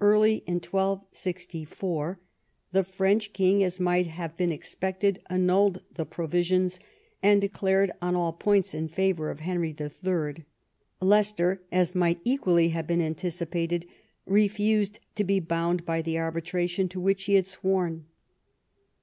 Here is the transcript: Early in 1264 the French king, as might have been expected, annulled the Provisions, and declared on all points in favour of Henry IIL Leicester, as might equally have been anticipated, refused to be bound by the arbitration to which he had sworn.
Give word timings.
Early 0.00 0.36
in 0.46 0.54
1264 0.54 2.18
the 2.72 2.82
French 2.82 3.34
king, 3.34 3.62
as 3.62 3.78
might 3.78 4.06
have 4.06 4.34
been 4.34 4.50
expected, 4.52 5.20
annulled 5.28 5.82
the 5.92 6.06
Provisions, 6.06 6.80
and 7.22 7.42
declared 7.42 7.90
on 8.00 8.16
all 8.16 8.32
points 8.32 8.72
in 8.72 8.88
favour 8.88 9.30
of 9.30 9.40
Henry 9.40 9.74
IIL 9.74 10.44
Leicester, 11.02 11.60
as 11.70 11.94
might 11.94 12.22
equally 12.24 12.70
have 12.70 12.86
been 12.86 13.02
anticipated, 13.02 13.86
refused 14.24 14.98
to 15.16 15.24
be 15.24 15.40
bound 15.40 15.84
by 15.84 16.00
the 16.00 16.18
arbitration 16.18 16.88
to 16.88 16.98
which 16.98 17.24
he 17.24 17.34
had 17.34 17.44
sworn. 17.44 18.06